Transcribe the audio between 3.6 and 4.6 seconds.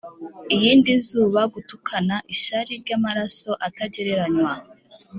atagereranywa.